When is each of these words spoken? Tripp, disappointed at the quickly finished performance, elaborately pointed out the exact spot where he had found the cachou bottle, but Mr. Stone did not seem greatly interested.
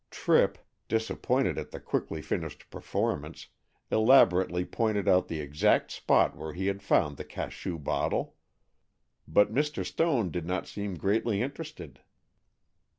Tripp, 0.09 0.57
disappointed 0.87 1.59
at 1.59 1.69
the 1.69 1.79
quickly 1.79 2.23
finished 2.23 2.71
performance, 2.71 3.49
elaborately 3.91 4.65
pointed 4.65 5.07
out 5.07 5.27
the 5.27 5.39
exact 5.39 5.91
spot 5.91 6.35
where 6.35 6.53
he 6.53 6.65
had 6.65 6.81
found 6.81 7.17
the 7.17 7.23
cachou 7.23 7.77
bottle, 7.77 8.35
but 9.27 9.53
Mr. 9.53 9.85
Stone 9.85 10.31
did 10.31 10.47
not 10.47 10.65
seem 10.65 10.95
greatly 10.95 11.43
interested. 11.43 11.99